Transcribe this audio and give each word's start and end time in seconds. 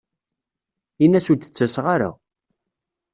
In-as 1.03 1.25
ur 1.31 1.37
d-ttaseɣ 1.37 1.85
ara. 1.95 2.09